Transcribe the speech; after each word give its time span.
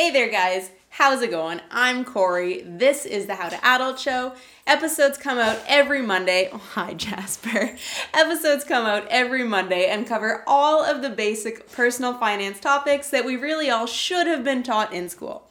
Hey 0.00 0.08
there, 0.08 0.30
guys. 0.30 0.70
How's 0.88 1.20
it 1.20 1.30
going? 1.30 1.60
I'm 1.70 2.06
Corey. 2.06 2.62
This 2.62 3.04
is 3.04 3.26
the 3.26 3.34
How 3.34 3.50
to 3.50 3.62
Adult 3.62 3.98
Show. 3.98 4.32
Episodes 4.66 5.18
come 5.18 5.36
out 5.36 5.60
every 5.68 6.00
Monday. 6.00 6.48
Oh, 6.50 6.56
hi, 6.72 6.94
Jasper. 6.94 7.76
Episodes 8.14 8.64
come 8.64 8.86
out 8.86 9.06
every 9.10 9.44
Monday 9.44 9.90
and 9.90 10.06
cover 10.06 10.42
all 10.46 10.82
of 10.82 11.02
the 11.02 11.10
basic 11.10 11.70
personal 11.70 12.14
finance 12.14 12.60
topics 12.60 13.10
that 13.10 13.26
we 13.26 13.36
really 13.36 13.68
all 13.68 13.84
should 13.84 14.26
have 14.26 14.42
been 14.42 14.62
taught 14.62 14.94
in 14.94 15.10
school. 15.10 15.46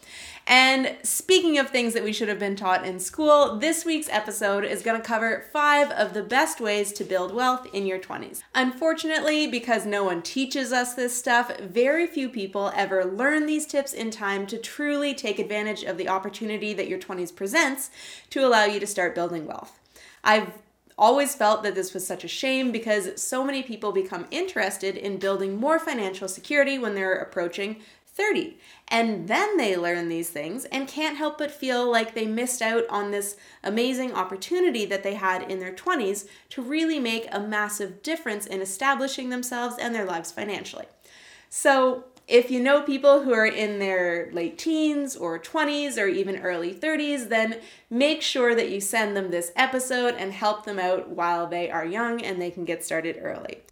And 0.50 0.98
speaking 1.04 1.60
of 1.60 1.70
things 1.70 1.94
that 1.94 2.04
we 2.04 2.12
should 2.12 2.28
have 2.28 2.40
been 2.40 2.56
taught 2.56 2.84
in 2.84 3.00
school, 3.00 3.58
this 3.58 3.86
week's 3.86 4.10
episode 4.10 4.66
is 4.66 4.82
going 4.82 5.00
to 5.00 5.08
cover 5.08 5.46
five 5.54 5.92
of 5.92 6.16
the 6.16 6.24
best 6.24 6.60
ways 6.60 6.92
to 6.94 7.04
build 7.04 7.36
wealth 7.36 7.68
in 7.72 7.86
your 7.86 8.00
20s. 8.00 8.42
Unfortunately, 8.56 9.46
because 9.46 9.86
no 9.86 10.04
one 10.04 10.24
teaches 10.24 10.74
us 10.74 10.96
this 10.96 11.16
stuff, 11.16 11.56
very 11.60 12.08
few 12.08 12.30
people 12.30 12.72
ever 12.76 13.06
learn 13.06 13.46
these 13.46 13.68
tips 13.68 13.94
in 13.94 14.10
time 14.10 14.48
to 14.48 14.58
truly 14.58 15.14
take 15.14 15.38
advantage 15.38 15.84
of 15.84 15.98
the 15.98 16.10
opportunity 16.10 16.74
that 16.74 16.88
your 16.88 16.98
20s 16.98 17.36
presents 17.36 17.92
to 18.32 18.44
allow 18.44 18.66
you 18.66 18.80
to 18.80 18.88
start 18.88 19.14
building 19.14 19.46
wealth. 19.46 19.80
I've 20.24 20.52
always 20.98 21.34
felt 21.34 21.64
that 21.64 21.76
this 21.76 21.94
was 21.94 22.06
such 22.06 22.24
a 22.24 22.28
shame 22.28 22.72
because 22.72 23.22
so 23.22 23.44
many 23.44 23.64
people 23.64 23.92
become 23.92 24.28
interested 24.32 24.98
in 24.98 25.18
building 25.18 25.56
more 25.56 25.80
financial 25.80 26.28
security 26.28 26.78
when 26.78 26.94
they're 26.94 27.14
approaching 27.14 27.78
30. 28.20 28.58
And 28.90 29.30
then 29.30 29.56
they 29.56 29.78
learn 29.78 30.10
these 30.10 30.30
things 30.30 30.66
and 30.66 30.88
can't 30.88 31.16
help 31.16 31.38
but 31.38 31.52
feel 31.52 31.90
like 31.90 32.14
they 32.14 32.26
missed 32.26 32.62
out 32.62 32.84
on 32.90 33.12
this 33.12 33.38
amazing 33.64 34.14
opportunity 34.14 34.86
that 34.86 35.04
they 35.04 35.14
had 35.14 35.50
in 35.50 35.60
their 35.60 35.74
20s 35.74 36.28
to 36.50 36.62
really 36.62 37.00
make 37.00 37.28
a 37.32 37.40
massive 37.40 38.04
difference 38.04 38.46
in 38.46 38.62
establishing 38.62 39.30
themselves 39.30 39.78
and 39.80 39.96
their 39.96 40.06
lives 40.06 40.32
financially. 40.32 40.86
So, 41.50 42.04
if 42.28 42.52
you 42.52 42.60
know 42.60 42.84
people 42.84 43.24
who 43.24 43.34
are 43.34 43.48
in 43.48 43.80
their 43.80 44.30
late 44.32 44.60
teens 44.60 45.16
or 45.16 45.40
20s 45.40 45.98
or 45.98 46.08
even 46.08 46.38
early 46.38 46.72
30s, 46.76 47.28
then 47.28 47.60
make 47.90 48.22
sure 48.22 48.54
that 48.54 48.70
you 48.70 48.80
send 48.80 49.18
them 49.18 49.32
this 49.32 49.52
episode 49.56 50.14
and 50.14 50.32
help 50.32 50.64
them 50.64 50.78
out 50.78 51.10
while 51.10 51.48
they 51.48 51.72
are 51.72 51.84
young 51.84 52.22
and 52.22 52.40
they 52.40 52.52
can 52.52 52.66
get 52.66 52.86
started 52.86 53.18
early. 53.20 53.64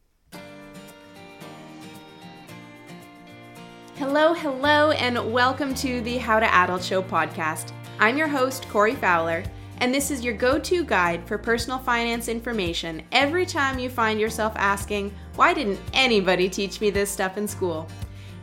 Hello, 3.99 4.31
hello, 4.31 4.91
and 4.91 5.33
welcome 5.33 5.73
to 5.73 6.01
the 6.01 6.17
How 6.17 6.39
to 6.39 6.45
Adult 6.53 6.83
Show 6.83 7.01
podcast. 7.01 7.71
I'm 7.97 8.15
your 8.15 8.27
host, 8.27 8.69
Corey 8.69 8.93
Fowler, 8.93 9.43
and 9.79 9.91
this 9.91 10.11
is 10.11 10.23
your 10.23 10.35
go 10.35 10.59
to 10.59 10.85
guide 10.85 11.27
for 11.27 11.39
personal 11.39 11.79
finance 11.79 12.27
information 12.27 13.01
every 13.11 13.43
time 13.43 13.79
you 13.79 13.89
find 13.89 14.19
yourself 14.19 14.53
asking, 14.55 15.11
Why 15.35 15.51
didn't 15.51 15.79
anybody 15.93 16.47
teach 16.47 16.79
me 16.79 16.91
this 16.91 17.09
stuff 17.09 17.39
in 17.39 17.47
school? 17.47 17.87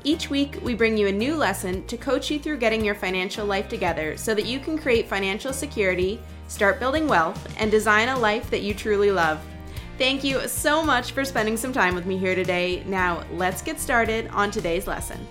Each 0.02 0.28
week, 0.28 0.58
we 0.60 0.74
bring 0.74 0.98
you 0.98 1.06
a 1.06 1.12
new 1.12 1.36
lesson 1.36 1.86
to 1.86 1.96
coach 1.96 2.32
you 2.32 2.40
through 2.40 2.58
getting 2.58 2.84
your 2.84 2.96
financial 2.96 3.46
life 3.46 3.68
together 3.68 4.16
so 4.16 4.34
that 4.34 4.46
you 4.46 4.58
can 4.58 4.76
create 4.76 5.06
financial 5.06 5.52
security, 5.52 6.18
start 6.48 6.80
building 6.80 7.06
wealth, 7.06 7.46
and 7.58 7.70
design 7.70 8.08
a 8.08 8.18
life 8.18 8.50
that 8.50 8.62
you 8.62 8.74
truly 8.74 9.12
love. 9.12 9.40
Thank 9.98 10.24
you 10.24 10.48
so 10.48 10.82
much 10.82 11.12
for 11.12 11.24
spending 11.24 11.56
some 11.56 11.72
time 11.72 11.94
with 11.94 12.06
me 12.06 12.18
here 12.18 12.34
today. 12.34 12.82
Now, 12.86 13.22
let's 13.30 13.62
get 13.62 13.78
started 13.78 14.26
on 14.32 14.50
today's 14.50 14.88
lesson. 14.88 15.24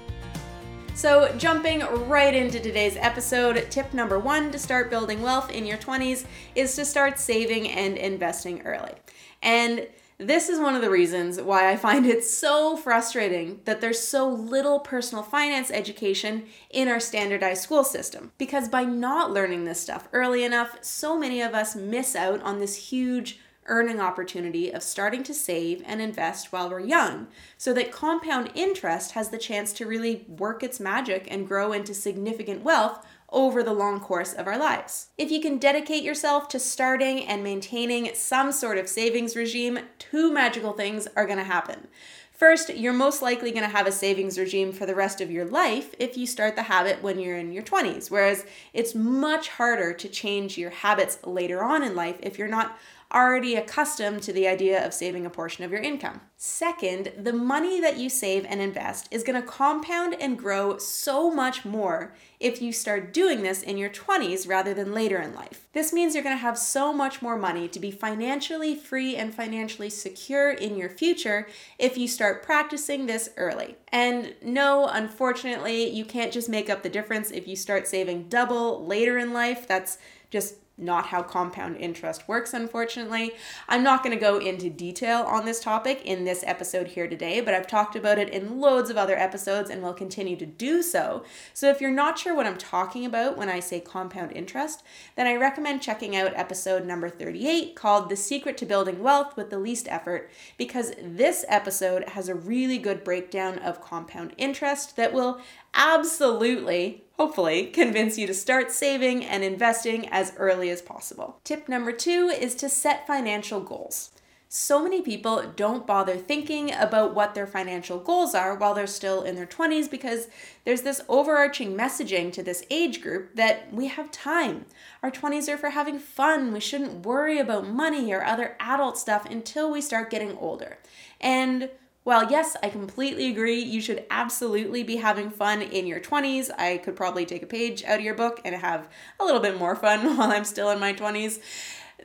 So, 0.95 1.33
jumping 1.37 1.81
right 2.07 2.35
into 2.35 2.59
today's 2.59 2.95
episode, 2.97 3.67
tip 3.71 3.93
number 3.93 4.19
one 4.19 4.51
to 4.51 4.59
start 4.59 4.91
building 4.91 5.23
wealth 5.23 5.51
in 5.51 5.65
your 5.65 5.77
20s 5.77 6.25
is 6.55 6.75
to 6.75 6.85
start 6.85 7.17
saving 7.17 7.67
and 7.67 7.97
investing 7.97 8.61
early. 8.61 8.93
And 9.41 9.87
this 10.19 10.49
is 10.49 10.59
one 10.59 10.75
of 10.75 10.81
the 10.81 10.91
reasons 10.91 11.41
why 11.41 11.71
I 11.71 11.77
find 11.77 12.05
it 12.05 12.23
so 12.23 12.77
frustrating 12.77 13.59
that 13.65 13.81
there's 13.81 13.99
so 13.99 14.29
little 14.29 14.79
personal 14.79 15.23
finance 15.23 15.71
education 15.71 16.45
in 16.69 16.87
our 16.87 16.99
standardized 16.99 17.63
school 17.63 17.83
system. 17.83 18.31
Because 18.37 18.69
by 18.69 18.83
not 18.85 19.31
learning 19.31 19.65
this 19.65 19.81
stuff 19.81 20.07
early 20.13 20.43
enough, 20.43 20.77
so 20.81 21.17
many 21.17 21.41
of 21.41 21.55
us 21.55 21.75
miss 21.75 22.15
out 22.15 22.41
on 22.43 22.59
this 22.59 22.75
huge 22.75 23.39
earning 23.67 23.99
opportunity 23.99 24.71
of 24.71 24.83
starting 24.83 25.23
to 25.23 25.33
save 25.33 25.83
and 25.85 26.01
invest 26.01 26.51
while 26.51 26.69
we're 26.69 26.79
young 26.79 27.27
so 27.57 27.73
that 27.73 27.91
compound 27.91 28.51
interest 28.55 29.11
has 29.11 29.29
the 29.29 29.37
chance 29.37 29.73
to 29.73 29.85
really 29.85 30.25
work 30.27 30.63
its 30.63 30.79
magic 30.79 31.27
and 31.29 31.47
grow 31.47 31.71
into 31.71 31.93
significant 31.93 32.63
wealth 32.63 33.05
over 33.29 33.63
the 33.63 33.73
long 33.73 33.99
course 33.99 34.31
of 34.31 34.47
our 34.47 34.57
lives. 34.57 35.07
If 35.17 35.31
you 35.31 35.41
can 35.41 35.57
dedicate 35.57 36.03
yourself 36.03 36.47
to 36.49 36.59
starting 36.59 37.25
and 37.25 37.43
maintaining 37.43 38.13
some 38.13 38.51
sort 38.51 38.77
of 38.77 38.87
savings 38.87 39.35
regime, 39.35 39.79
two 39.97 40.31
magical 40.31 40.73
things 40.73 41.07
are 41.15 41.25
to 41.25 41.43
happen. 41.43 41.87
First, 42.31 42.75
you're 42.75 42.93
most 42.93 43.21
likely 43.21 43.51
going 43.51 43.63
to 43.63 43.69
have 43.69 43.87
a 43.87 43.91
savings 43.91 44.37
regime 44.37 44.71
for 44.71 44.85
the 44.85 44.95
rest 44.95 45.21
of 45.21 45.31
your 45.31 45.45
life 45.45 45.93
if 45.99 46.17
you 46.17 46.25
start 46.27 46.55
the 46.55 46.63
habit 46.63 47.01
when 47.01 47.19
you're 47.19 47.37
in 47.37 47.53
your 47.53 47.63
20s, 47.63 48.09
whereas 48.09 48.45
it's 48.73 48.95
much 48.95 49.49
harder 49.49 49.93
to 49.93 50.09
change 50.09 50.57
your 50.57 50.71
habits 50.71 51.19
later 51.23 51.63
on 51.63 51.83
in 51.83 51.95
life 51.95 52.17
if 52.21 52.37
you're 52.37 52.47
not 52.47 52.77
already 53.13 53.55
accustomed 53.55 54.23
to 54.23 54.33
the 54.33 54.47
idea 54.47 54.85
of 54.85 54.93
saving 54.93 55.25
a 55.25 55.29
portion 55.29 55.63
of 55.63 55.71
your 55.71 55.81
income. 55.81 56.21
Second, 56.35 57.13
the 57.17 57.31
money 57.31 57.79
that 57.79 57.97
you 57.97 58.09
save 58.09 58.45
and 58.45 58.59
invest 58.59 59.07
is 59.11 59.23
going 59.23 59.39
to 59.39 59.47
compound 59.47 60.15
and 60.19 60.37
grow 60.37 60.77
so 60.77 61.29
much 61.31 61.63
more 61.63 62.15
if 62.39 62.61
you 62.61 62.73
start 62.73 63.13
doing 63.13 63.43
this 63.43 63.61
in 63.61 63.77
your 63.77 63.89
20s 63.89 64.47
rather 64.47 64.73
than 64.73 64.93
later 64.93 65.21
in 65.21 65.33
life. 65.35 65.67
This 65.73 65.93
means 65.93 66.13
you're 66.13 66.23
going 66.23 66.35
to 66.35 66.41
have 66.41 66.57
so 66.57 66.91
much 66.91 67.21
more 67.21 67.37
money 67.37 67.67
to 67.69 67.79
be 67.79 67.91
financially 67.91 68.75
free 68.75 69.15
and 69.15 69.33
financially 69.33 69.89
secure 69.89 70.51
in 70.51 70.75
your 70.75 70.89
future 70.89 71.47
if 71.79 71.97
you 71.97 72.07
start 72.07 72.43
practicing 72.43 73.05
this 73.05 73.29
early. 73.37 73.77
And 73.89 74.33
no, 74.41 74.87
unfortunately, 74.87 75.89
you 75.89 76.03
can't 76.03 76.33
just 76.33 76.49
make 76.49 76.69
up 76.69 76.83
the 76.83 76.89
difference 76.89 77.31
if 77.31 77.47
you 77.47 77.55
start 77.55 77.87
saving 77.87 78.27
double 78.27 78.85
later 78.85 79.17
in 79.17 79.33
life. 79.33 79.67
That's 79.67 79.97
just 80.29 80.55
not 80.77 81.07
how 81.07 81.21
compound 81.21 81.77
interest 81.77 82.27
works, 82.27 82.53
unfortunately. 82.53 83.33
I'm 83.67 83.83
not 83.83 84.03
going 84.03 84.15
to 84.15 84.19
go 84.19 84.37
into 84.37 84.69
detail 84.69 85.21
on 85.21 85.45
this 85.45 85.59
topic 85.59 86.01
in 86.03 86.23
this 86.23 86.43
episode 86.47 86.87
here 86.87 87.07
today, 87.07 87.41
but 87.41 87.53
I've 87.53 87.67
talked 87.67 87.95
about 87.95 88.17
it 88.17 88.29
in 88.29 88.59
loads 88.59 88.89
of 88.89 88.97
other 88.97 89.17
episodes 89.17 89.69
and 89.69 89.83
will 89.83 89.93
continue 89.93 90.35
to 90.35 90.45
do 90.45 90.81
so. 90.81 91.23
So 91.53 91.69
if 91.69 91.79
you're 91.79 91.91
not 91.91 92.17
sure 92.17 92.35
what 92.35 92.47
I'm 92.47 92.57
talking 92.57 93.05
about 93.05 93.37
when 93.37 93.49
I 93.49 93.59
say 93.59 93.79
compound 93.79 94.31
interest, 94.31 94.83
then 95.15 95.27
I 95.27 95.35
recommend 95.35 95.81
checking 95.81 96.15
out 96.15 96.33
episode 96.35 96.85
number 96.85 97.09
38 97.09 97.75
called 97.75 98.09
The 98.09 98.15
Secret 98.15 98.57
to 98.57 98.65
Building 98.65 99.03
Wealth 99.03 99.37
with 99.37 99.51
the 99.51 99.59
Least 99.59 99.87
Effort, 99.87 100.31
because 100.57 100.93
this 101.01 101.45
episode 101.47 102.09
has 102.09 102.29
a 102.29 102.35
really 102.35 102.79
good 102.79 103.03
breakdown 103.03 103.59
of 103.59 103.81
compound 103.81 104.33
interest 104.37 104.95
that 104.95 105.13
will 105.13 105.39
absolutely, 105.75 107.02
hopefully, 107.13 107.65
convince 107.67 108.17
you 108.17 108.27
to 108.27 108.33
start 108.33 108.71
saving 108.71 109.23
and 109.23 109.43
investing 109.43 110.07
as 110.09 110.33
early 110.37 110.69
as 110.69 110.81
possible. 110.81 111.39
Tip 111.43 111.69
number 111.69 111.91
two 111.91 112.27
is 112.27 112.55
to 112.55 112.69
set 112.69 113.07
financial 113.07 113.59
goals. 113.59 114.11
So 114.55 114.83
many 114.83 115.01
people 115.01 115.51
don't 115.55 115.87
bother 115.87 116.15
thinking 116.15 116.71
about 116.71 117.15
what 117.15 117.33
their 117.33 117.47
financial 117.47 117.97
goals 117.97 118.35
are 118.35 118.53
while 118.53 118.75
they're 118.75 118.85
still 118.85 119.23
in 119.23 119.33
their 119.35 119.47
20s 119.47 119.89
because 119.89 120.27
there's 120.63 120.83
this 120.83 121.01
overarching 121.09 121.75
messaging 121.75 122.31
to 122.33 122.43
this 122.43 122.63
age 122.69 123.01
group 123.01 123.35
that 123.35 123.73
we 123.73 123.87
have 123.87 124.11
time. 124.11 124.65
Our 125.01 125.09
20s 125.09 125.51
are 125.51 125.57
for 125.57 125.71
having 125.71 125.97
fun. 125.97 126.53
We 126.53 126.59
shouldn't 126.59 127.03
worry 127.03 127.39
about 127.39 127.67
money 127.67 128.13
or 128.13 128.23
other 128.23 128.55
adult 128.59 128.99
stuff 128.99 129.25
until 129.25 129.71
we 129.71 129.81
start 129.81 130.11
getting 130.11 130.37
older. 130.37 130.77
And 131.19 131.71
while, 132.03 132.29
yes, 132.29 132.57
I 132.61 132.69
completely 132.69 133.29
agree, 133.29 133.61
you 133.61 133.79
should 133.79 134.05
absolutely 134.11 134.83
be 134.83 134.97
having 134.97 135.29
fun 135.29 135.61
in 135.61 135.87
your 135.87 136.01
20s. 136.01 136.49
I 136.57 136.77
could 136.77 136.97
probably 136.97 137.25
take 137.25 137.43
a 137.43 137.47
page 137.47 137.83
out 137.85 137.99
of 137.99 138.05
your 138.05 138.13
book 138.13 138.41
and 138.43 138.55
have 138.55 138.89
a 139.19 139.23
little 139.23 139.39
bit 139.39 139.57
more 139.57 139.75
fun 139.75 140.05
while 140.17 140.31
I'm 140.31 140.43
still 140.43 140.69
in 140.69 140.79
my 140.79 140.93
20s. 140.93 141.39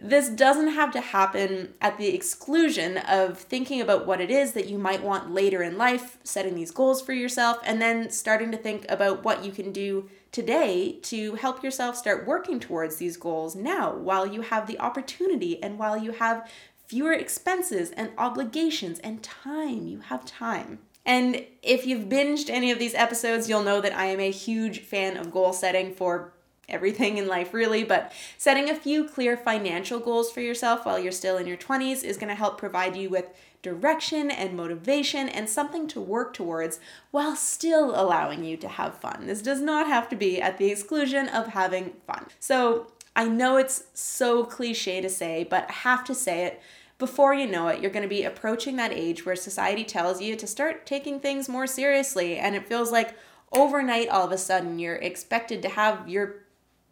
This 0.01 0.29
doesn't 0.29 0.69
have 0.69 0.93
to 0.93 1.01
happen 1.01 1.75
at 1.81 1.99
the 1.99 2.15
exclusion 2.15 2.99
of 2.99 3.39
thinking 3.39 3.81
about 3.81 4.07
what 4.07 4.21
it 4.21 4.31
is 4.31 4.53
that 4.53 4.69
you 4.69 4.79
might 4.79 5.03
want 5.03 5.33
later 5.33 5.61
in 5.61 5.77
life, 5.77 6.19
setting 6.23 6.55
these 6.55 6.71
goals 6.71 7.03
for 7.03 7.13
yourself, 7.13 7.59
and 7.65 7.83
then 7.83 8.11
starting 8.11 8.53
to 8.53 8.57
think 8.57 8.87
about 8.89 9.25
what 9.25 9.45
you 9.45 9.51
can 9.51 9.73
do 9.73 10.09
today 10.31 10.99
to 11.03 11.35
help 11.35 11.65
yourself 11.65 11.97
start 11.97 12.27
working 12.27 12.61
towards 12.61 12.97
these 12.97 13.17
goals 13.17 13.57
now 13.57 13.93
while 13.93 14.27
you 14.27 14.43
have 14.43 14.69
the 14.69 14.79
opportunity 14.79 15.61
and 15.63 15.79
while 15.79 15.97
you 15.97 16.13
have 16.13 16.49
fewer 16.89 17.13
expenses 17.13 17.91
and 17.93 18.11
obligations 18.19 18.99
and 19.01 19.23
time. 19.23 19.87
You 19.87 20.01
have 20.01 20.25
time. 20.25 20.79
And 21.05 21.45
if 21.63 21.87
you've 21.87 22.09
binged 22.09 22.51
any 22.51 22.71
of 22.71 22.79
these 22.79 22.95
episodes, 22.95 23.49
you'll 23.49 23.63
know 23.63 23.81
that 23.81 23.97
I 23.97 24.07
am 24.07 24.21
a 24.21 24.31
huge 24.31 24.81
fan 24.81 25.17
of 25.17 25.31
goal 25.31 25.53
setting 25.53 25.95
for 25.95 26.33
everything 26.69 27.17
in 27.17 27.27
life, 27.27 27.55
really. 27.55 27.85
But 27.85 28.13
setting 28.37 28.69
a 28.69 28.75
few 28.75 29.09
clear 29.09 29.37
financial 29.37 30.01
goals 30.01 30.31
for 30.31 30.41
yourself 30.41 30.85
while 30.85 30.99
you're 30.99 31.13
still 31.13 31.39
in 31.39 31.47
your 31.47 31.57
20s 31.57 32.05
is 32.05 32.17
going 32.17 32.29
to 32.29 32.35
help 32.35 32.59
provide 32.59 32.97
you 32.97 33.09
with 33.09 33.31
direction 33.63 34.31
and 34.31 34.57
motivation 34.57 35.29
and 35.29 35.49
something 35.49 35.89
to 35.89 36.01
work 36.01 36.33
towards 36.33 36.79
while 37.11 37.35
still 37.35 37.91
allowing 38.01 38.45
you 38.45 38.57
to 38.57 38.69
have 38.69 38.99
fun. 38.99 39.27
This 39.27 39.43
does 39.43 39.61
not 39.61 39.87
have 39.87 40.09
to 40.11 40.17
be 40.17 40.41
at 40.41 40.59
the 40.59 40.71
exclusion 40.71 41.29
of 41.29 41.49
having 41.49 41.95
fun. 42.07 42.27
So 42.39 42.93
I 43.19 43.25
know 43.25 43.57
it's 43.57 43.83
so 43.95 44.45
cliche 44.45 45.01
to 45.01 45.11
say, 45.11 45.43
but 45.43 45.69
I 45.69 45.73
have 45.73 46.05
to 46.05 46.15
say 46.15 46.45
it 46.45 46.63
before 46.99 47.35
you 47.35 47.49
know 47.49 47.67
it, 47.67 47.81
you're 47.81 47.91
going 47.91 48.05
to 48.05 48.09
be 48.09 48.23
approaching 48.23 48.77
that 48.77 48.93
age 48.93 49.27
where 49.27 49.35
society 49.35 49.83
tells 49.83 50.23
you 50.23 50.37
to 50.37 50.47
start 50.47 50.87
taking 50.87 51.19
things 51.19 51.49
more 51.49 51.67
seriously. 51.67 52.37
And 52.37 52.55
it 52.55 52.69
feels 52.69 52.93
like 52.93 53.17
overnight, 53.53 54.09
all 54.09 54.25
of 54.25 54.31
a 54.31 54.39
sudden, 54.39 54.79
you're 54.79 54.95
expected 54.95 55.63
to 55.63 55.69
have 55.69 56.09
your 56.09 56.45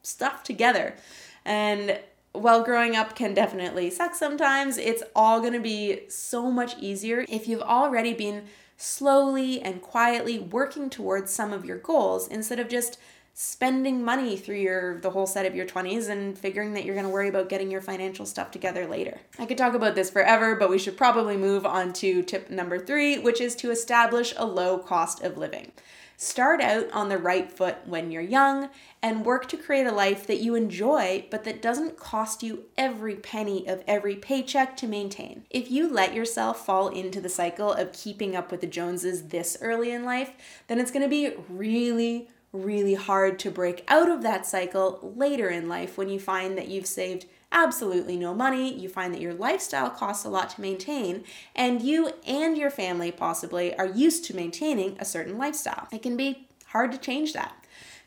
stuff 0.03 0.43
together. 0.43 0.97
And 1.45 2.01
while 2.33 2.65
growing 2.65 2.97
up 2.97 3.15
can 3.15 3.33
definitely 3.33 3.89
suck 3.89 4.17
sometimes, 4.17 4.79
it's 4.79 5.05
all 5.15 5.41
gonna 5.41 5.61
be 5.61 6.09
so 6.09 6.51
much 6.51 6.77
easier 6.81 7.25
if 7.29 7.47
you've 7.47 7.63
already 7.63 8.15
been 8.15 8.47
slowly 8.77 9.61
and 9.61 9.83
quietly 9.83 10.39
working 10.39 10.91
towards 10.91 11.33
some 11.33 11.53
of 11.53 11.65
your 11.65 11.79
goals 11.79 12.29
instead 12.29 12.59
of 12.59 12.69
just 12.69 12.99
spending 13.39 14.03
money 14.03 14.35
through 14.35 14.57
your 14.57 14.99
the 15.01 15.11
whole 15.11 15.27
set 15.27 15.45
of 15.45 15.55
your 15.55 15.67
20s 15.67 16.09
and 16.09 16.39
figuring 16.39 16.73
that 16.73 16.87
you're 16.87 16.95
going 16.95 17.07
to 17.07 17.13
worry 17.13 17.29
about 17.29 17.51
getting 17.51 17.71
your 17.71 17.83
financial 17.83 18.25
stuff 18.25 18.51
together 18.51 18.87
later. 18.87 19.21
I 19.39 19.45
could 19.45 19.59
talk 19.59 19.75
about 19.75 19.95
this 19.95 20.09
forever, 20.09 20.55
but 20.57 20.71
we 20.71 20.79
should 20.79 20.97
probably 20.97 21.37
move 21.37 21.67
on 21.67 21.93
to 21.95 22.23
tip 22.23 22.49
number 22.49 22.79
3, 22.79 23.19
which 23.19 23.43
is 23.43 23.55
to 23.57 23.71
establish 23.71 24.33
a 24.39 24.47
low 24.47 24.79
cost 24.79 25.23
of 25.23 25.37
living. 25.37 25.73
Start 26.19 26.63
out 26.63 26.91
on 26.93 27.11
the 27.11 27.19
right 27.19 27.51
foot 27.51 27.77
when 27.85 28.11
you're 28.11 28.23
young 28.23 28.71
and 29.03 29.27
work 29.27 29.49
to 29.49 29.57
create 29.57 29.87
a 29.87 29.93
life 29.93 30.27
that 30.27 30.41
you 30.41 30.55
enjoy 30.55 31.27
but 31.31 31.45
that 31.45 31.61
doesn't 31.61 31.99
cost 31.99 32.43
you 32.43 32.65
every 32.79 33.17
penny 33.17 33.69
of 33.69 33.85
every 33.87 34.17
paycheck 34.17 34.79
to 34.79 34.87
maintain. 34.87 35.45
If 35.51 35.71
you 35.71 35.93
let 35.93 36.15
yourself 36.15 36.65
fall 36.65 36.89
into 36.89 37.21
the 37.21 37.29
cycle 37.29 37.71
of 37.71 37.93
keeping 37.93 38.35
up 38.35 38.51
with 38.51 38.63
the 38.63 38.67
Joneses 38.67 39.29
this 39.29 39.59
early 39.61 39.91
in 39.91 40.07
life, 40.07 40.33
then 40.69 40.81
it's 40.81 40.91
going 40.91 41.03
to 41.03 41.09
be 41.09 41.35
really 41.51 42.29
really 42.53 42.95
hard 42.95 43.39
to 43.39 43.51
break 43.51 43.85
out 43.89 44.09
of 44.09 44.23
that 44.23 44.47
cycle 44.47 45.13
later 45.17 45.49
in 45.49 45.69
life 45.69 45.99
when 45.99 46.09
you 46.09 46.19
find 46.19 46.57
that 46.57 46.69
you've 46.69 46.87
saved 46.87 47.27
absolutely 47.53 48.17
no 48.17 48.35
money, 48.35 48.73
you 48.79 48.89
find 48.89 49.13
that 49.15 49.21
your 49.21 49.35
lifestyle 49.35 49.91
costs 49.91 50.25
a 50.25 50.29
lot 50.29 50.51
to 50.51 50.61
maintain, 50.61 51.25
and 51.55 51.83
you 51.83 52.13
and 52.27 52.57
your 52.57 52.71
family 52.71 53.11
possibly 53.11 53.77
are 53.79 53.87
used 53.87 54.25
to 54.27 54.37
maintaining 54.37 54.97
a 54.99 55.05
certain 55.05 55.39
lifestyle. 55.39 55.89
It 55.93 56.03
can 56.03 56.17
be 56.17 56.49
hard 56.67 56.93
to 56.93 56.99
change 56.99 57.33
that. 57.33 57.55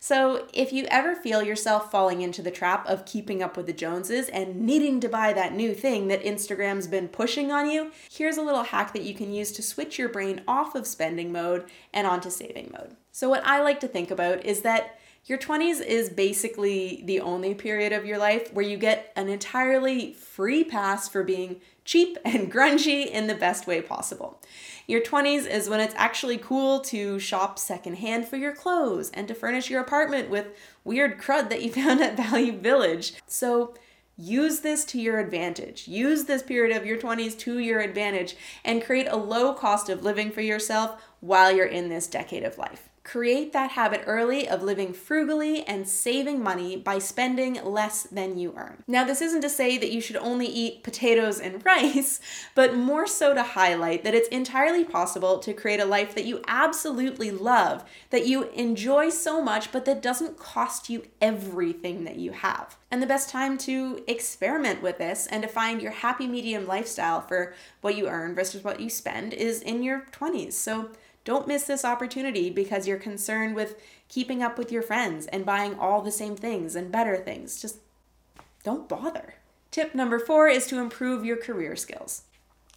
So, 0.02 0.46
if 0.54 0.72
you 0.72 0.86
ever 0.86 1.14
feel 1.14 1.42
yourself 1.42 1.90
falling 1.90 2.22
into 2.22 2.40
the 2.40 2.50
trap 2.50 2.88
of 2.88 3.04
keeping 3.04 3.42
up 3.42 3.54
with 3.54 3.66
the 3.66 3.74
Joneses 3.74 4.30
and 4.30 4.62
needing 4.62 4.98
to 5.00 5.10
buy 5.10 5.34
that 5.34 5.52
new 5.52 5.74
thing 5.74 6.08
that 6.08 6.22
Instagram's 6.22 6.86
been 6.86 7.06
pushing 7.06 7.52
on 7.52 7.68
you, 7.68 7.92
here's 8.10 8.38
a 8.38 8.42
little 8.42 8.62
hack 8.62 8.94
that 8.94 9.02
you 9.02 9.14
can 9.14 9.30
use 9.30 9.52
to 9.52 9.62
switch 9.62 9.98
your 9.98 10.08
brain 10.08 10.40
off 10.48 10.74
of 10.74 10.86
spending 10.86 11.30
mode 11.30 11.66
and 11.92 12.06
onto 12.06 12.30
saving 12.30 12.70
mode. 12.72 12.96
So, 13.12 13.28
what 13.28 13.44
I 13.44 13.60
like 13.60 13.78
to 13.80 13.88
think 13.88 14.10
about 14.10 14.46
is 14.46 14.62
that 14.62 14.98
your 15.26 15.38
20s 15.38 15.84
is 15.84 16.08
basically 16.08 17.02
the 17.04 17.20
only 17.20 17.54
period 17.54 17.92
of 17.92 18.06
your 18.06 18.18
life 18.18 18.52
where 18.52 18.64
you 18.64 18.76
get 18.76 19.12
an 19.16 19.28
entirely 19.28 20.12
free 20.14 20.64
pass 20.64 21.08
for 21.08 21.22
being 21.22 21.60
cheap 21.84 22.16
and 22.24 22.52
grungy 22.52 23.06
in 23.06 23.26
the 23.26 23.34
best 23.34 23.66
way 23.66 23.82
possible. 23.82 24.40
Your 24.86 25.00
20s 25.00 25.46
is 25.46 25.68
when 25.68 25.80
it's 25.80 25.94
actually 25.96 26.38
cool 26.38 26.80
to 26.80 27.18
shop 27.18 27.58
secondhand 27.58 28.26
for 28.26 28.36
your 28.36 28.54
clothes 28.54 29.10
and 29.10 29.28
to 29.28 29.34
furnish 29.34 29.70
your 29.70 29.82
apartment 29.82 30.30
with 30.30 30.48
weird 30.84 31.20
crud 31.20 31.50
that 31.50 31.62
you 31.62 31.70
found 31.72 32.00
at 32.00 32.16
Value 32.16 32.58
Village. 32.58 33.14
So, 33.26 33.74
use 34.16 34.60
this 34.60 34.84
to 34.84 35.00
your 35.00 35.18
advantage. 35.18 35.88
Use 35.88 36.24
this 36.24 36.42
period 36.42 36.76
of 36.76 36.84
your 36.84 36.98
20s 36.98 37.38
to 37.38 37.58
your 37.58 37.80
advantage 37.80 38.36
and 38.64 38.84
create 38.84 39.06
a 39.08 39.16
low 39.16 39.54
cost 39.54 39.88
of 39.88 40.02
living 40.02 40.30
for 40.30 40.42
yourself 40.42 41.02
while 41.20 41.50
you're 41.50 41.64
in 41.64 41.88
this 41.88 42.06
decade 42.06 42.42
of 42.42 42.58
life. 42.58 42.89
Create 43.02 43.54
that 43.54 43.70
habit 43.70 44.02
early 44.06 44.46
of 44.46 44.62
living 44.62 44.92
frugally 44.92 45.64
and 45.64 45.88
saving 45.88 46.42
money 46.42 46.76
by 46.76 46.98
spending 46.98 47.54
less 47.64 48.02
than 48.02 48.36
you 48.36 48.52
earn. 48.56 48.84
Now, 48.86 49.04
this 49.04 49.22
isn't 49.22 49.40
to 49.40 49.48
say 49.48 49.78
that 49.78 49.90
you 49.90 50.02
should 50.02 50.16
only 50.16 50.46
eat 50.46 50.82
potatoes 50.82 51.40
and 51.40 51.64
rice, 51.64 52.20
but 52.54 52.76
more 52.76 53.06
so 53.06 53.32
to 53.32 53.42
highlight 53.42 54.04
that 54.04 54.14
it's 54.14 54.28
entirely 54.28 54.84
possible 54.84 55.38
to 55.38 55.54
create 55.54 55.80
a 55.80 55.86
life 55.86 56.14
that 56.14 56.26
you 56.26 56.42
absolutely 56.46 57.30
love, 57.30 57.84
that 58.10 58.26
you 58.26 58.50
enjoy 58.50 59.08
so 59.08 59.42
much, 59.42 59.72
but 59.72 59.86
that 59.86 60.02
doesn't 60.02 60.38
cost 60.38 60.90
you 60.90 61.06
everything 61.22 62.04
that 62.04 62.16
you 62.16 62.32
have. 62.32 62.76
And 62.90 63.02
the 63.02 63.06
best 63.06 63.30
time 63.30 63.56
to 63.58 64.04
experiment 64.08 64.82
with 64.82 64.98
this 64.98 65.26
and 65.28 65.42
to 65.42 65.48
find 65.48 65.80
your 65.80 65.92
happy 65.92 66.26
medium 66.26 66.66
lifestyle 66.66 67.20
for 67.20 67.54
what 67.80 67.96
you 67.96 68.08
earn 68.08 68.34
versus 68.34 68.62
what 68.62 68.80
you 68.80 68.90
spend 68.90 69.32
is 69.32 69.62
in 69.62 69.82
your 69.82 70.06
20s. 70.12 70.52
So, 70.52 70.90
don't 71.24 71.48
miss 71.48 71.64
this 71.64 71.84
opportunity 71.84 72.50
because 72.50 72.88
you're 72.88 72.98
concerned 72.98 73.54
with 73.54 73.80
keeping 74.08 74.42
up 74.42 74.58
with 74.58 74.72
your 74.72 74.82
friends 74.82 75.26
and 75.26 75.46
buying 75.46 75.78
all 75.78 76.00
the 76.00 76.10
same 76.10 76.36
things 76.36 76.74
and 76.74 76.90
better 76.90 77.16
things. 77.16 77.60
Just 77.60 77.78
don't 78.64 78.88
bother. 78.88 79.34
Tip 79.70 79.94
number 79.94 80.18
four 80.18 80.48
is 80.48 80.66
to 80.66 80.78
improve 80.78 81.24
your 81.24 81.36
career 81.36 81.76
skills. 81.76 82.22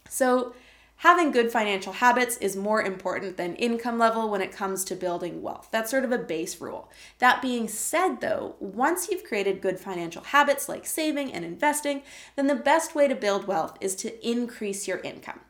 So, 0.08 0.54
having 0.98 1.32
good 1.32 1.50
financial 1.50 1.94
habits 1.94 2.36
is 2.36 2.56
more 2.56 2.82
important 2.82 3.36
than 3.36 3.56
income 3.56 3.98
level 3.98 4.30
when 4.30 4.40
it 4.40 4.52
comes 4.52 4.84
to 4.84 4.94
building 4.94 5.42
wealth. 5.42 5.68
That's 5.72 5.90
sort 5.90 6.04
of 6.04 6.12
a 6.12 6.18
base 6.18 6.60
rule. 6.60 6.90
That 7.18 7.42
being 7.42 7.66
said, 7.66 8.20
though, 8.20 8.54
once 8.60 9.08
you've 9.10 9.24
created 9.24 9.60
good 9.60 9.80
financial 9.80 10.22
habits 10.22 10.68
like 10.68 10.86
saving 10.86 11.32
and 11.32 11.44
investing, 11.44 12.02
then 12.36 12.46
the 12.46 12.54
best 12.54 12.94
way 12.94 13.08
to 13.08 13.14
build 13.14 13.46
wealth 13.46 13.76
is 13.80 13.96
to 13.96 14.28
increase 14.28 14.86
your 14.86 14.98
income. 14.98 15.40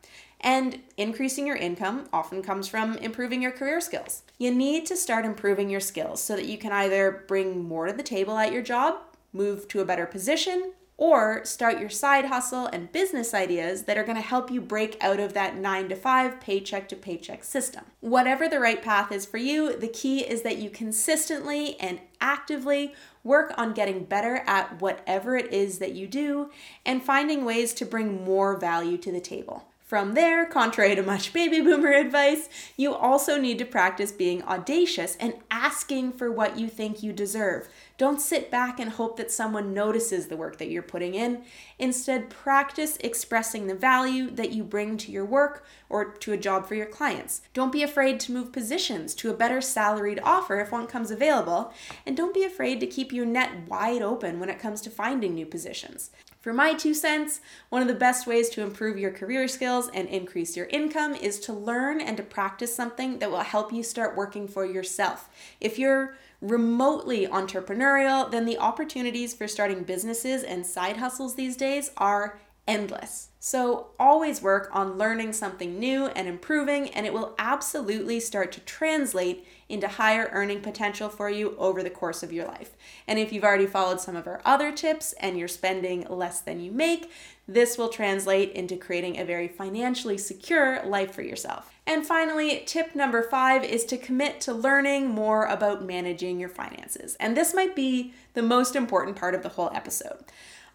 And 0.45 0.83
increasing 0.95 1.47
your 1.47 1.55
income 1.55 2.07
often 2.13 2.43
comes 2.43 2.67
from 2.67 2.97
improving 2.99 3.41
your 3.41 3.51
career 3.51 3.81
skills. 3.81 4.21
You 4.37 4.53
need 4.53 4.85
to 4.85 4.95
start 4.95 5.25
improving 5.25 5.71
your 5.71 5.79
skills 5.79 6.21
so 6.21 6.35
that 6.35 6.45
you 6.45 6.59
can 6.59 6.71
either 6.71 7.25
bring 7.27 7.67
more 7.67 7.87
to 7.87 7.93
the 7.93 8.03
table 8.03 8.37
at 8.37 8.53
your 8.53 8.61
job, 8.61 8.99
move 9.33 9.67
to 9.69 9.79
a 9.79 9.85
better 9.85 10.05
position, 10.05 10.73
or 10.97 11.43
start 11.43 11.79
your 11.79 11.89
side 11.89 12.25
hustle 12.25 12.67
and 12.67 12.91
business 12.91 13.33
ideas 13.33 13.83
that 13.83 13.97
are 13.97 14.03
going 14.03 14.17
to 14.17 14.21
help 14.21 14.51
you 14.51 14.61
break 14.61 15.03
out 15.03 15.19
of 15.19 15.33
that 15.33 15.57
9 15.57 15.89
to 15.89 15.95
5 15.95 16.39
paycheck 16.39 16.87
to 16.89 16.95
paycheck 16.95 17.43
system. 17.43 17.83
Whatever 18.01 18.47
the 18.47 18.59
right 18.59 18.83
path 18.83 19.11
is 19.11 19.25
for 19.25 19.37
you, 19.37 19.75
the 19.75 19.87
key 19.87 20.19
is 20.19 20.43
that 20.43 20.59
you 20.59 20.69
consistently 20.69 21.75
and 21.79 21.99
actively 22.21 22.93
work 23.23 23.51
on 23.57 23.73
getting 23.73 24.03
better 24.03 24.43
at 24.45 24.79
whatever 24.79 25.35
it 25.35 25.51
is 25.51 25.79
that 25.79 25.93
you 25.93 26.05
do 26.05 26.51
and 26.85 27.01
finding 27.01 27.43
ways 27.43 27.73
to 27.73 27.83
bring 27.83 28.23
more 28.23 28.55
value 28.55 28.97
to 28.97 29.11
the 29.11 29.19
table. 29.19 29.65
From 29.85 30.15
there, 30.15 30.47
contrary 30.47 30.95
to 30.95 31.03
much 31.03 31.31
baby 31.31 31.61
boomer 31.61 31.91
advice, 31.91 32.49
you 32.75 32.91
also 32.91 33.39
need 33.39 33.59
to 33.59 33.65
practice 33.65 34.11
being 34.11 34.41
audacious 34.41 35.15
and 35.17 35.35
asking 35.51 36.13
for 36.13 36.31
what 36.31 36.57
you 36.57 36.69
think 36.69 37.03
you 37.03 37.13
deserve. 37.13 37.69
Don't 37.99 38.19
sit 38.19 38.49
back 38.49 38.79
and 38.79 38.89
hope 38.89 39.15
that 39.17 39.29
someone 39.29 39.75
notices 39.75 40.25
the 40.25 40.37
work 40.37 40.57
that 40.57 40.71
you're 40.71 40.81
putting 40.81 41.13
in. 41.13 41.43
Instead, 41.77 42.31
practice 42.31 42.97
expressing 43.01 43.67
the 43.67 43.75
value 43.75 44.31
that 44.31 44.51
you 44.51 44.63
bring 44.63 44.97
to 44.97 45.11
your 45.11 45.23
work 45.23 45.63
or 45.87 46.13
to 46.13 46.33
a 46.33 46.37
job 46.37 46.65
for 46.65 46.73
your 46.73 46.87
clients. 46.87 47.43
Don't 47.53 47.71
be 47.71 47.83
afraid 47.83 48.19
to 48.21 48.31
move 48.31 48.51
positions 48.51 49.13
to 49.13 49.29
a 49.29 49.35
better 49.37 49.61
salaried 49.61 50.19
offer 50.23 50.59
if 50.59 50.71
one 50.71 50.87
comes 50.87 51.11
available, 51.11 51.71
and 52.07 52.17
don't 52.17 52.33
be 52.33 52.43
afraid 52.43 52.79
to 52.79 52.87
keep 52.87 53.13
your 53.13 53.25
net 53.25 53.67
wide 53.67 54.01
open 54.01 54.39
when 54.39 54.49
it 54.49 54.57
comes 54.57 54.81
to 54.81 54.89
finding 54.89 55.35
new 55.35 55.45
positions. 55.45 56.09
For 56.45 56.53
my 56.53 56.75
two 56.75 56.93
cents, 56.93 57.41
one 57.69 57.81
of 57.81 57.87
the 57.87 57.95
best 57.95 58.27
ways 58.27 58.49
to 58.49 58.61
improve 58.61 58.99
your 58.99 59.09
career 59.09 59.47
skills 59.47 59.89
and 59.91 60.07
increase 60.07 60.55
your 60.55 60.67
income 60.67 61.15
is 61.15 61.39
to 61.39 61.53
learn 61.53 61.99
and 61.99 62.15
to 62.17 62.21
practice 62.21 62.75
something 62.75 63.17
that 63.17 63.31
will 63.31 63.39
help 63.39 63.73
you 63.73 63.81
start 63.81 64.15
working 64.15 64.47
for 64.47 64.63
yourself. 64.63 65.27
If 65.59 65.79
you're 65.79 66.17
remotely 66.41 67.25
entrepreneurial, 67.25 68.29
then 68.29 68.45
the 68.45 68.59
opportunities 68.59 69.33
for 69.33 69.47
starting 69.47 69.81
businesses 69.85 70.43
and 70.43 70.67
side 70.67 70.97
hustles 70.97 71.33
these 71.33 71.57
days 71.57 71.89
are 71.97 72.39
endless. 72.67 73.29
So 73.45 73.89
always 73.99 74.41
work 74.41 74.69
on 74.71 74.97
learning 74.97 75.33
something 75.33 75.77
new 75.77 76.07
and 76.07 76.27
improving, 76.27 76.89
and 76.89 77.05
it 77.05 77.13
will 77.13 77.35
absolutely 77.37 78.19
start 78.19 78.51
to 78.53 78.59
translate 78.61 79.45
into 79.69 79.87
higher 79.87 80.31
earning 80.31 80.61
potential 80.61 81.09
for 81.09 81.29
you 81.29 81.55
over 81.59 81.83
the 81.83 81.91
course 81.91 82.23
of 82.23 82.33
your 82.33 82.47
life. 82.47 82.71
And 83.07 83.19
if 83.19 83.31
you've 83.31 83.43
already 83.43 83.67
followed 83.67 84.01
some 84.01 84.15
of 84.15 84.25
our 84.25 84.41
other 84.43 84.71
tips 84.71 85.13
and 85.19 85.37
you're 85.37 85.47
spending 85.47 86.07
less 86.09 86.41
than 86.41 86.59
you 86.59 86.71
make, 86.71 87.11
this 87.47 87.77
will 87.77 87.89
translate 87.89 88.51
into 88.53 88.77
creating 88.77 89.19
a 89.19 89.25
very 89.25 89.47
financially 89.47 90.17
secure 90.17 90.83
life 90.83 91.13
for 91.13 91.21
yourself. 91.21 91.71
And 91.85 92.03
finally, 92.03 92.63
tip 92.65 92.95
number 92.95 93.21
five 93.21 93.63
is 93.63 93.85
to 93.85 93.97
commit 93.97 94.41
to 94.41 94.53
learning 94.53 95.09
more 95.09 95.45
about 95.45 95.85
managing 95.85 96.39
your 96.39 96.49
finances. 96.49 97.15
And 97.19 97.37
this 97.37 97.53
might 97.53 97.75
be 97.75 98.15
the 98.33 98.41
most 98.41 98.75
important 98.75 99.17
part 99.17 99.35
of 99.35 99.43
the 99.43 99.49
whole 99.49 99.69
episode. 99.71 100.25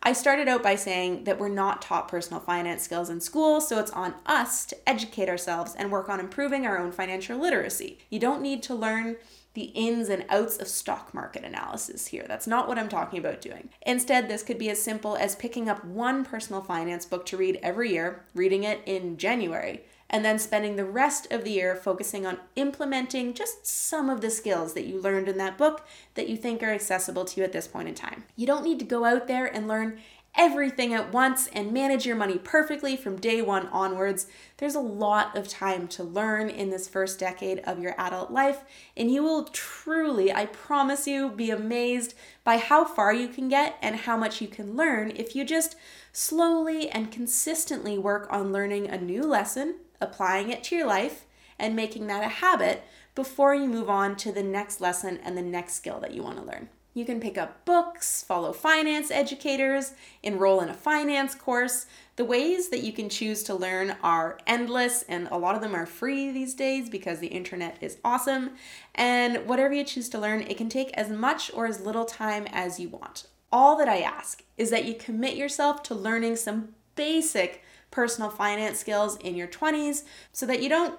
I 0.03 0.15
started 0.15 0.49
out 0.49 0.63
by 0.63 0.77
saying 0.77 1.25
that 1.25 1.39
we're 1.39 1.51
not 1.51 1.83
taught 1.83 2.09
personal 2.09 2.41
finance 2.41 2.83
skills 2.83 3.11
in 3.11 3.21
school, 3.21 3.61
so 3.61 3.79
it's 3.79 3.91
on 3.91 4.15
us 4.25 4.65
to 4.67 4.89
educate 4.89 5.29
ourselves 5.29 5.75
and 5.75 5.91
work 5.91 6.09
on 6.09 6.21
improving 6.21 6.67
our 6.67 6.79
own 6.79 6.91
financial 6.91 7.39
literacy. 7.39 7.99
You 8.09 8.19
don't 8.19 8.41
need 8.41 8.63
to 8.65 8.75
learn 8.75 9.17
the 9.53 9.65
ins 9.75 10.09
and 10.09 10.25
outs 10.31 10.57
of 10.57 10.69
stock 10.69 11.13
market 11.13 11.45
analysis 11.45 12.07
here. 12.07 12.25
That's 12.27 12.47
not 12.47 12.67
what 12.67 12.79
I'm 12.79 12.89
talking 12.89 13.19
about 13.19 13.43
doing. 13.43 13.69
Instead, 13.83 14.29
this 14.29 14.43
could 14.43 14.59
be 14.59 14.71
as 14.71 14.81
simple 14.81 15.17
as 15.17 15.35
picking 15.35 15.69
up 15.69 15.85
one 15.85 16.25
personal 16.25 16.63
finance 16.63 17.05
book 17.05 17.27
to 17.27 17.37
read 17.37 17.59
every 17.63 17.91
year, 17.91 18.25
reading 18.33 18.65
it 18.65 18.81
in 18.87 19.19
January, 19.19 19.83
and 20.11 20.25
then 20.25 20.39
spending 20.39 20.77
the 20.77 20.85
rest 20.85 21.31
of 21.33 21.45
the 21.45 21.53
year 21.53 21.75
focusing 21.75 22.27
on 22.27 22.39
implementing 22.57 23.33
just 23.33 23.67
some 23.67 24.11
of 24.11 24.21
the 24.21 24.31
skills 24.31 24.75
that 24.75 24.87
you 24.87 25.01
learned 25.01 25.29
in 25.29 25.39
that 25.39 25.57
book 25.57 25.87
that 26.15 26.29
you 26.29 26.37
think 26.37 26.63
are 26.63 26.73
accessible 26.73 27.25
to 27.25 27.41
you 27.41 27.45
at 27.45 27.53
this 27.53 27.69
point 27.69 27.89
in 27.89 27.95
time. 27.95 28.25
You 28.37 28.47
don't 28.47 28.65
need 28.65 28.81
to 28.81 28.85
go 28.85 29.05
out 29.05 29.29
there 29.29 29.47
and 29.47 29.67
learn 29.67 29.99
everything 30.35 30.95
at 30.95 31.13
once 31.13 31.49
and 31.49 31.73
manage 31.73 32.07
your 32.07 32.17
money 32.17 32.39
perfectly 32.39 32.97
from 32.97 33.17
day 33.17 33.43
one 33.43 33.67
onwards, 33.69 34.27
there's 34.59 34.75
a 34.75 34.81
lot 34.81 35.37
of 35.37 35.49
time 35.49 35.89
to 35.89 36.05
learn 36.05 36.49
in 36.49 36.71
this 36.71 36.89
first 36.89 37.19
decade 37.19 37.59
of 37.61 37.81
your 37.81 37.95
adult 37.99 38.31
life, 38.31 38.63
and 38.97 39.11
you 39.11 39.23
will 39.23 39.45
truly, 39.45 40.33
I 40.33 40.47
promise 40.47 41.07
you, 41.07 41.31
be 41.31 41.51
amazed 41.51 42.15
by 42.45 42.59
how 42.59 42.85
far 42.85 43.13
you 43.13 43.29
can 43.29 43.49
get 43.49 43.77
and 43.83 43.97
how 43.97 44.17
much 44.17 44.41
you 44.41 44.49
can 44.49 44.77
learn 44.77 45.13
if 45.17 45.35
you 45.35 45.45
just 45.45 45.75
slowly 46.13 46.89
and 46.91 47.11
consistently 47.11 47.99
work 47.99 48.29
on 48.31 48.53
learning 48.53 48.89
a 48.89 49.01
new 49.01 49.23
lesson, 49.25 49.77
applying 50.01 50.51
it 50.51 50.65
to 50.65 50.77
your 50.77 50.87
life, 50.87 51.25
and 51.59 51.77
making 51.77 52.07
that 52.07 52.25
a 52.25 52.29
habit 52.29 52.83
before 53.15 53.55
you 53.55 53.69
move 53.69 53.91
on 53.91 54.17
to 54.17 54.33
the 54.33 54.43
next 54.43 54.81
lesson 54.81 55.19
and 55.23 55.37
the 55.37 55.43
next 55.43 55.75
skill 55.75 56.01
that 56.01 56.15
you 56.15 56.23
want 56.23 56.39
to 56.39 56.45
learn. 56.45 56.69
You 56.93 57.05
can 57.05 57.21
pick 57.21 57.39
up 57.39 57.65
books, 57.65 58.25
follow 58.25 58.53
finance 58.53 59.13
educators, 59.13 59.93
enroll 60.25 60.61
in 60.61 60.69
a 60.69 60.75
finance 60.75 61.37
course. 61.37 61.87
The 62.17 62.25
ways 62.25 62.69
that 62.71 62.83
you 62.83 62.93
can 62.93 63.09
choose 63.09 63.45
to 63.45 63.55
learn 63.55 63.97
are 64.03 64.39
endless, 64.47 65.05
and 65.05 65.29
a 65.31 65.39
lot 65.39 65.55
of 65.55 65.61
them 65.61 65.75
are 65.75 65.87
free 65.87 66.33
these 66.33 66.53
days 66.53 66.91
because 66.91 67.21
the 67.21 67.29
internet 67.29 67.79
is 67.81 67.99
awesome. 68.05 68.51
And 68.95 69.47
whatever 69.47 69.73
you 69.73 69.85
choose 69.85 70.09
to 70.11 70.19
learn, 70.19 70.43
it 70.43 70.57
can 70.57 70.69
take 70.69 70.91
as 70.95 71.11
much 71.11 71.53
or 71.55 71.67
as 71.67 71.81
little 71.81 72.07
time 72.07 72.49
as 72.51 72.81
you 72.81 72.89
want. 72.89 73.27
All 73.53 73.77
that 73.77 73.89
I 73.89 74.01
ask 74.01 74.43
is 74.57 74.71
that 74.71 74.85
you 74.85 74.95
commit 74.95 75.37
yourself 75.37 75.85
to 75.85 75.95
learning 75.95 76.37
some 76.37 76.75
basic 76.97 77.63
personal 77.91 78.31
finance 78.31 78.79
skills 78.79 79.17
in 79.19 79.35
your 79.35 79.49
20s 79.49 80.05
so 80.33 80.47
that 80.47 80.63
you 80.63 80.69
don't 80.69 80.99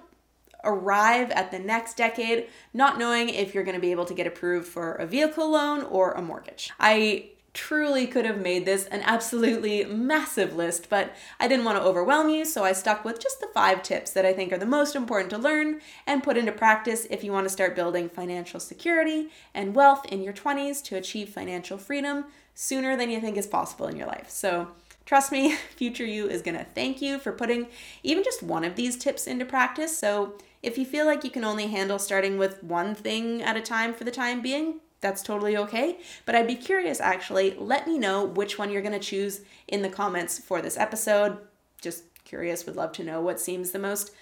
arrive 0.64 1.30
at 1.32 1.50
the 1.50 1.58
next 1.58 1.96
decade 1.96 2.46
not 2.72 2.98
knowing 2.98 3.28
if 3.28 3.54
you're 3.54 3.64
going 3.64 3.74
to 3.74 3.80
be 3.80 3.90
able 3.90 4.04
to 4.04 4.14
get 4.14 4.26
approved 4.26 4.68
for 4.68 4.94
a 4.94 5.06
vehicle 5.06 5.50
loan 5.50 5.82
or 5.82 6.12
a 6.12 6.22
mortgage. 6.22 6.70
I 6.78 7.30
truly 7.54 8.06
could 8.06 8.24
have 8.24 8.40
made 8.40 8.64
this 8.64 8.86
an 8.86 9.02
absolutely 9.02 9.84
massive 9.84 10.56
list, 10.56 10.88
but 10.88 11.14
I 11.38 11.48
didn't 11.48 11.66
want 11.66 11.78
to 11.78 11.84
overwhelm 11.84 12.30
you, 12.30 12.44
so 12.44 12.64
I 12.64 12.72
stuck 12.72 13.04
with 13.04 13.20
just 13.20 13.40
the 13.40 13.48
five 13.52 13.82
tips 13.82 14.10
that 14.12 14.24
I 14.24 14.32
think 14.32 14.52
are 14.52 14.58
the 14.58 14.64
most 14.64 14.96
important 14.96 15.30
to 15.30 15.38
learn 15.38 15.80
and 16.06 16.22
put 16.22 16.38
into 16.38 16.52
practice 16.52 17.06
if 17.10 17.22
you 17.22 17.32
want 17.32 17.44
to 17.44 17.52
start 17.52 17.76
building 17.76 18.08
financial 18.08 18.58
security 18.58 19.28
and 19.52 19.74
wealth 19.74 20.06
in 20.06 20.22
your 20.22 20.32
20s 20.32 20.82
to 20.84 20.96
achieve 20.96 21.28
financial 21.28 21.76
freedom 21.76 22.24
sooner 22.54 22.96
than 22.96 23.10
you 23.10 23.20
think 23.20 23.36
is 23.36 23.46
possible 23.46 23.86
in 23.86 23.96
your 23.96 24.06
life. 24.06 24.30
So, 24.30 24.68
trust 25.12 25.30
me, 25.30 25.54
future 25.76 26.06
you 26.06 26.26
is 26.26 26.40
going 26.40 26.56
to 26.56 26.64
thank 26.64 27.02
you 27.02 27.18
for 27.18 27.32
putting 27.32 27.66
even 28.02 28.24
just 28.24 28.42
one 28.42 28.64
of 28.64 28.76
these 28.76 28.96
tips 28.96 29.26
into 29.26 29.44
practice. 29.44 29.98
So, 29.98 30.38
if 30.62 30.78
you 30.78 30.86
feel 30.86 31.04
like 31.04 31.22
you 31.22 31.28
can 31.28 31.44
only 31.44 31.66
handle 31.66 31.98
starting 31.98 32.38
with 32.38 32.64
one 32.64 32.94
thing 32.94 33.42
at 33.42 33.54
a 33.54 33.60
time 33.60 33.92
for 33.92 34.04
the 34.04 34.10
time 34.10 34.40
being, 34.40 34.80
that's 35.02 35.22
totally 35.22 35.54
okay. 35.54 35.98
But 36.24 36.34
I'd 36.34 36.46
be 36.46 36.54
curious 36.54 36.98
actually, 36.98 37.54
let 37.58 37.86
me 37.86 37.98
know 37.98 38.24
which 38.24 38.56
one 38.56 38.70
you're 38.70 38.80
going 38.80 38.98
to 38.98 38.98
choose 38.98 39.42
in 39.68 39.82
the 39.82 39.90
comments 39.90 40.38
for 40.38 40.62
this 40.62 40.78
episode. 40.78 41.36
Just 41.82 42.04
curious, 42.24 42.64
would 42.64 42.76
love 42.76 42.92
to 42.92 43.04
know 43.04 43.20
what 43.20 43.38
seems 43.38 43.72
the 43.72 43.78
most 43.78 44.12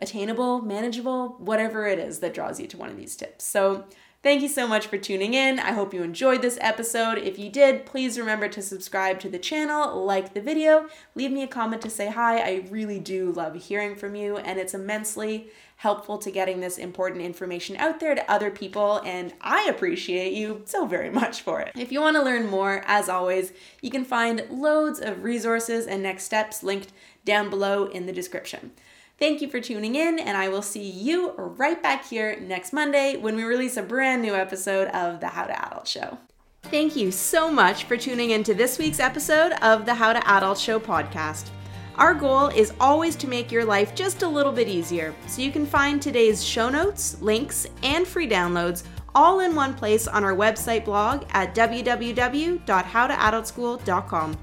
attainable, 0.00 0.62
manageable, 0.62 1.34
whatever 1.40 1.88
it 1.88 1.98
is 1.98 2.20
that 2.20 2.32
draws 2.32 2.60
you 2.60 2.68
to 2.68 2.76
one 2.76 2.90
of 2.90 2.96
these 2.96 3.16
tips. 3.16 3.44
So, 3.44 3.86
Thank 4.20 4.42
you 4.42 4.48
so 4.48 4.66
much 4.66 4.88
for 4.88 4.98
tuning 4.98 5.34
in. 5.34 5.60
I 5.60 5.70
hope 5.70 5.94
you 5.94 6.02
enjoyed 6.02 6.42
this 6.42 6.58
episode. 6.60 7.18
If 7.18 7.38
you 7.38 7.48
did, 7.48 7.86
please 7.86 8.18
remember 8.18 8.48
to 8.48 8.60
subscribe 8.60 9.20
to 9.20 9.28
the 9.28 9.38
channel, 9.38 10.04
like 10.04 10.34
the 10.34 10.40
video, 10.40 10.88
leave 11.14 11.30
me 11.30 11.44
a 11.44 11.46
comment 11.46 11.82
to 11.82 11.90
say 11.90 12.10
hi. 12.10 12.38
I 12.40 12.66
really 12.68 12.98
do 12.98 13.30
love 13.30 13.54
hearing 13.54 13.94
from 13.94 14.16
you, 14.16 14.36
and 14.38 14.58
it's 14.58 14.74
immensely 14.74 15.50
helpful 15.76 16.18
to 16.18 16.32
getting 16.32 16.58
this 16.58 16.78
important 16.78 17.22
information 17.22 17.76
out 17.76 18.00
there 18.00 18.16
to 18.16 18.28
other 18.28 18.50
people, 18.50 19.00
and 19.04 19.34
I 19.40 19.68
appreciate 19.70 20.32
you 20.32 20.62
so 20.64 20.84
very 20.84 21.10
much 21.10 21.42
for 21.42 21.60
it. 21.60 21.70
If 21.76 21.92
you 21.92 22.00
want 22.00 22.16
to 22.16 22.22
learn 22.22 22.50
more, 22.50 22.82
as 22.88 23.08
always, 23.08 23.52
you 23.80 23.90
can 23.92 24.04
find 24.04 24.44
loads 24.50 24.98
of 24.98 25.22
resources 25.22 25.86
and 25.86 26.02
next 26.02 26.24
steps 26.24 26.64
linked 26.64 26.90
down 27.24 27.50
below 27.50 27.86
in 27.86 28.06
the 28.06 28.12
description. 28.12 28.72
Thank 29.18 29.42
you 29.42 29.48
for 29.48 29.60
tuning 29.60 29.96
in, 29.96 30.20
and 30.20 30.36
I 30.36 30.48
will 30.48 30.62
see 30.62 30.88
you 30.88 31.32
right 31.36 31.82
back 31.82 32.06
here 32.06 32.38
next 32.38 32.72
Monday 32.72 33.16
when 33.16 33.34
we 33.34 33.42
release 33.42 33.76
a 33.76 33.82
brand 33.82 34.22
new 34.22 34.36
episode 34.36 34.86
of 34.88 35.18
the 35.18 35.26
How 35.26 35.42
to 35.44 35.66
Adult 35.66 35.88
Show. 35.88 36.18
Thank 36.62 36.94
you 36.94 37.10
so 37.10 37.50
much 37.50 37.82
for 37.84 37.96
tuning 37.96 38.30
in 38.30 38.44
to 38.44 38.54
this 38.54 38.78
week's 38.78 39.00
episode 39.00 39.54
of 39.60 39.86
the 39.86 39.94
How 39.94 40.12
to 40.12 40.30
Adult 40.30 40.56
Show 40.56 40.78
podcast. 40.78 41.48
Our 41.96 42.14
goal 42.14 42.46
is 42.46 42.72
always 42.78 43.16
to 43.16 43.26
make 43.26 43.50
your 43.50 43.64
life 43.64 43.92
just 43.96 44.22
a 44.22 44.28
little 44.28 44.52
bit 44.52 44.68
easier, 44.68 45.12
so 45.26 45.42
you 45.42 45.50
can 45.50 45.66
find 45.66 46.00
today's 46.00 46.44
show 46.44 46.68
notes, 46.68 47.20
links, 47.20 47.66
and 47.82 48.06
free 48.06 48.28
downloads 48.28 48.84
all 49.16 49.40
in 49.40 49.56
one 49.56 49.74
place 49.74 50.06
on 50.06 50.22
our 50.22 50.36
website 50.36 50.84
blog 50.84 51.24
at 51.30 51.56
www.howtoadultschool.com. 51.56 54.38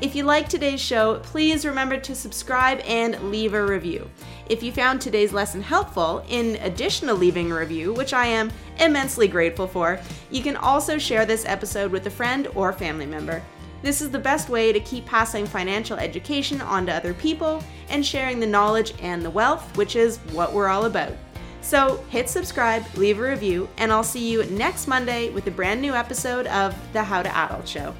If 0.00 0.14
you 0.14 0.24
like 0.24 0.48
today's 0.48 0.80
show, 0.80 1.20
please 1.20 1.64
remember 1.64 1.96
to 1.98 2.14
subscribe 2.14 2.80
and 2.80 3.30
leave 3.30 3.54
a 3.54 3.64
review. 3.64 4.10
If 4.48 4.62
you 4.62 4.72
found 4.72 5.00
today's 5.00 5.32
lesson 5.32 5.62
helpful, 5.62 6.24
in 6.28 6.56
addition 6.56 7.08
to 7.08 7.14
leaving 7.14 7.50
a 7.50 7.58
review, 7.58 7.92
which 7.94 8.12
I 8.12 8.26
am 8.26 8.50
immensely 8.80 9.28
grateful 9.28 9.66
for, 9.68 10.00
you 10.30 10.42
can 10.42 10.56
also 10.56 10.98
share 10.98 11.24
this 11.24 11.46
episode 11.46 11.92
with 11.92 12.06
a 12.06 12.10
friend 12.10 12.48
or 12.54 12.72
family 12.72 13.06
member. 13.06 13.40
This 13.82 14.02
is 14.02 14.10
the 14.10 14.18
best 14.18 14.48
way 14.48 14.72
to 14.72 14.80
keep 14.80 15.06
passing 15.06 15.46
financial 15.46 15.96
education 15.96 16.60
on 16.60 16.86
to 16.86 16.92
other 16.92 17.14
people 17.14 17.62
and 17.88 18.04
sharing 18.04 18.40
the 18.40 18.46
knowledge 18.46 18.94
and 19.00 19.22
the 19.22 19.30
wealth, 19.30 19.76
which 19.76 19.94
is 19.94 20.18
what 20.32 20.52
we're 20.52 20.68
all 20.68 20.86
about. 20.86 21.12
So 21.60 22.04
hit 22.10 22.28
subscribe, 22.28 22.84
leave 22.96 23.20
a 23.20 23.22
review, 23.22 23.68
and 23.78 23.92
I'll 23.92 24.02
see 24.02 24.30
you 24.30 24.44
next 24.46 24.86
Monday 24.86 25.30
with 25.30 25.46
a 25.46 25.50
brand 25.52 25.80
new 25.80 25.94
episode 25.94 26.46
of 26.48 26.74
The 26.92 27.02
How 27.02 27.22
to 27.22 27.34
Adult 27.34 27.68
Show. 27.68 27.94